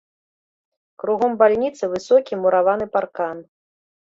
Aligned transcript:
Кругом 1.03 1.33
бальніцы 1.41 1.83
высокі 1.93 2.33
мураваны 2.47 2.85
паркан. 2.97 3.37